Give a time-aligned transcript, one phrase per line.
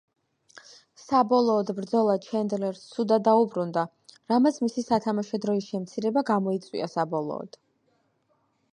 [1.01, 3.85] საბოლოოდ ბრძოლა ჩენდლერს ცუდად დაუბრუნდა,
[4.35, 7.63] რამაც მისი სათამაშო დროის შემცირება გამოიწვია საბოლოოდ.